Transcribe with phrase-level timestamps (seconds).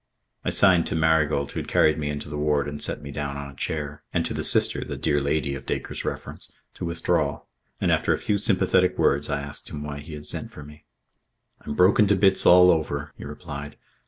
[0.43, 3.37] I signed to Marigold, who had carried me into the ward and set me down
[3.37, 7.41] on a chair, and to the Sister, the "dear lady" of Dacre's reference, to withdraw,
[7.79, 10.85] and after a few sympathetic words I asked him why he had sent for me.
[11.63, 13.77] "I'm broken to bits all over," he replied.